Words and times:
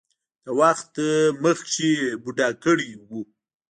د 0.45 0.47
وخت 0.59 0.91
نه 0.99 1.07
مخکښې 1.43 1.91
بوډا 2.23 2.49
کړے 2.63 2.89
وۀ 3.07 3.19
ـ 3.23 3.27